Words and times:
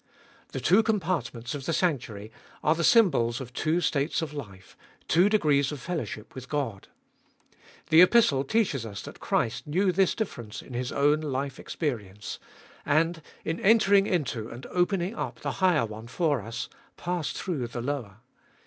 The 0.51 0.59
two 0.59 0.81
compartments 0.81 1.53
of 1.53 1.67
the 1.67 1.73
sanctuary 1.73 2.31
are 2.63 2.73
the 2.73 2.83
sym 2.83 3.11
bols 3.11 3.39
of 3.39 3.53
two 3.53 3.81
states 3.81 4.23
of 4.23 4.33
life, 4.33 4.75
two 5.07 5.29
degrees 5.29 5.71
of 5.71 5.79
fellowship 5.79 6.33
with 6.33 6.49
God. 6.49 6.87
The 7.91 8.01
Epistle 8.01 8.43
teaches 8.43 8.83
us 8.83 9.03
that 9.03 9.19
Christ 9.19 9.67
knew 9.67 9.91
this 9.91 10.15
difference 10.15 10.63
in 10.63 10.73
His 10.73 10.89
292 10.89 10.97
cbe 10.97 10.97
fboUest 10.97 10.97
of 10.97 10.97
ail 10.97 11.11
own 11.27 11.31
life 11.31 11.59
experience, 11.59 12.39
and, 12.83 13.21
in 13.45 13.59
entering 13.59 14.07
into 14.07 14.49
and 14.49 14.65
opening 14.71 15.13
up 15.13 15.41
the 15.41 15.51
higher 15.61 15.85
one 15.85 16.07
for 16.07 16.41
us, 16.41 16.67
passed 16.97 17.37
through 17.37 17.67
the 17.67 17.81
lower. 17.81 18.21